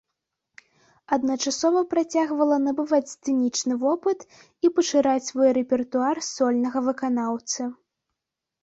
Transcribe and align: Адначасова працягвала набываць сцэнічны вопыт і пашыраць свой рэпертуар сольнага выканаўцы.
Адначасова 1.17 1.83
працягвала 1.91 2.57
набываць 2.65 3.11
сцэнічны 3.15 3.73
вопыт 3.85 4.19
і 4.69 4.75
пашыраць 4.79 5.25
свой 5.31 5.49
рэпертуар 5.61 6.17
сольнага 6.33 6.79
выканаўцы. 6.89 7.61